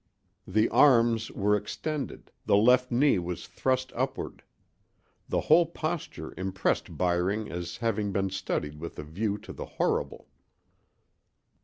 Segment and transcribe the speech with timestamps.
[0.47, 4.41] The arms were extended, the left knee was thrust upward.
[5.29, 10.27] The whole posture impressed Byring as having been studied with a view to the horrible.